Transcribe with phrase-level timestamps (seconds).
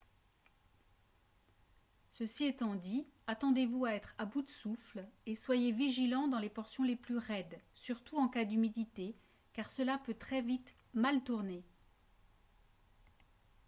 [2.09, 6.49] ceci étant dit attendez-vous à être à bout de souffle et soyez vigilant dans les
[6.49, 9.15] portions les plus raides surtout en cas d'humidité
[9.53, 11.63] car cela peut très vite mal tourner